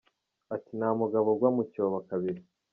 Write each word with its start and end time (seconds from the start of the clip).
Ati 0.55 0.71
“Nta 0.79 0.89
mugabo 0.99 1.27
ugwa 1.33 1.49
mu 1.55 1.63
cyobo 1.71 1.97
kabiri. 2.09 2.41